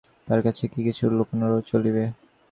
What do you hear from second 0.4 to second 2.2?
কাছে কি কিছু লুকানো চলিবে?